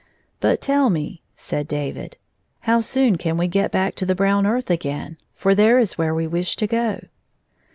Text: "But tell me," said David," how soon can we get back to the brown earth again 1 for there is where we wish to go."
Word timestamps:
"But 0.39 0.61
tell 0.61 0.89
me," 0.89 1.21
said 1.35 1.67
David," 1.67 2.17
how 2.61 2.79
soon 2.79 3.19
can 3.19 3.37
we 3.37 3.47
get 3.47 3.69
back 3.71 3.93
to 3.97 4.05
the 4.07 4.15
brown 4.15 4.47
earth 4.47 4.71
again 4.71 5.09
1 5.09 5.17
for 5.35 5.53
there 5.53 5.77
is 5.77 5.95
where 5.95 6.15
we 6.15 6.25
wish 6.25 6.55
to 6.55 6.65
go." 6.65 7.01